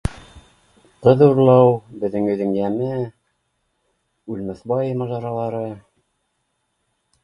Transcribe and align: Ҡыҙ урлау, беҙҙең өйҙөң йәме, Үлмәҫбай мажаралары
Ҡыҙ 1.07 1.21
урлау, 1.25 1.67
беҙҙең 2.05 2.27
өйҙөң 2.33 2.57
йәме, 2.63 2.91
Үлмәҫбай 4.37 4.99
мажаралары 5.05 5.65